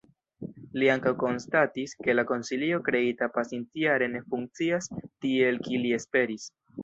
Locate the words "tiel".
5.27-5.61